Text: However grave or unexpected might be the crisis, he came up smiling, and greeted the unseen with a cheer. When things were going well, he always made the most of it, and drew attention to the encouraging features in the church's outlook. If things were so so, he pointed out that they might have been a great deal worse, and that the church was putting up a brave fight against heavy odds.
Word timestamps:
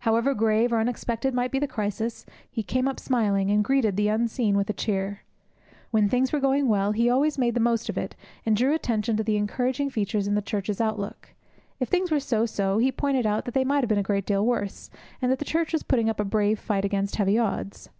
However 0.00 0.34
grave 0.34 0.72
or 0.72 0.80
unexpected 0.80 1.32
might 1.32 1.52
be 1.52 1.60
the 1.60 1.68
crisis, 1.68 2.26
he 2.50 2.60
came 2.60 2.88
up 2.88 2.98
smiling, 2.98 3.52
and 3.52 3.62
greeted 3.62 3.96
the 3.96 4.08
unseen 4.08 4.56
with 4.56 4.68
a 4.68 4.72
cheer. 4.72 5.20
When 5.92 6.08
things 6.08 6.32
were 6.32 6.40
going 6.40 6.66
well, 6.68 6.90
he 6.90 7.08
always 7.08 7.38
made 7.38 7.54
the 7.54 7.60
most 7.60 7.88
of 7.88 7.96
it, 7.96 8.16
and 8.44 8.56
drew 8.56 8.74
attention 8.74 9.16
to 9.16 9.22
the 9.22 9.36
encouraging 9.36 9.88
features 9.88 10.26
in 10.26 10.34
the 10.34 10.42
church's 10.42 10.80
outlook. 10.80 11.34
If 11.78 11.88
things 11.88 12.10
were 12.10 12.18
so 12.18 12.46
so, 12.46 12.78
he 12.78 12.90
pointed 12.90 13.26
out 13.26 13.44
that 13.44 13.54
they 13.54 13.62
might 13.62 13.84
have 13.84 13.88
been 13.88 13.96
a 13.96 14.02
great 14.02 14.26
deal 14.26 14.44
worse, 14.44 14.90
and 15.22 15.30
that 15.30 15.38
the 15.38 15.44
church 15.44 15.72
was 15.72 15.84
putting 15.84 16.10
up 16.10 16.18
a 16.18 16.24
brave 16.24 16.58
fight 16.58 16.84
against 16.84 17.14
heavy 17.14 17.38
odds. 17.38 17.90